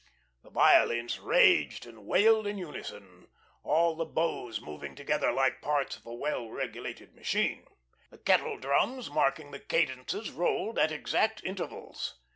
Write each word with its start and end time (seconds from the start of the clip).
The 0.41 0.49
violins 0.49 1.19
raged 1.19 1.85
and 1.85 2.07
wailed 2.07 2.47
in 2.47 2.57
unison, 2.57 3.27
all 3.61 3.93
the 3.93 4.03
bows 4.03 4.59
moving 4.59 4.95
together 4.95 5.31
like 5.31 5.61
parts 5.61 5.95
of 5.95 6.07
a 6.07 6.13
well 6.15 6.49
regulated 6.49 7.13
machine. 7.13 7.67
The 8.09 8.17
kettle 8.17 8.57
drums, 8.57 9.11
marking 9.11 9.51
the 9.51 9.59
cadences, 9.59 10.31
rolled 10.31 10.79
at 10.79 10.91
exact 10.91 11.43
intervals. 11.43 12.19